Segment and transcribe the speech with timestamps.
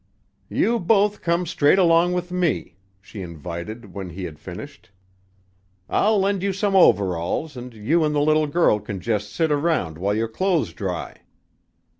[0.49, 4.89] "You both come straight along with me," she invited when he had finished.
[5.87, 9.99] "I'll lend you some overalls, and you and the little girl can just sit around
[9.99, 11.21] while your clothes dry."